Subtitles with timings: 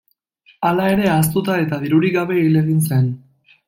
[0.69, 3.11] Hala ere, ahaztuta eta dirurik gabe hil egin zen.